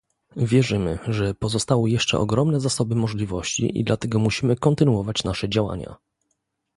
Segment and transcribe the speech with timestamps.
[0.37, 5.95] Wierzymy, że pozostały jeszcze ogromne zasoby możliwości i dlatego musimy kontynuować nasze działania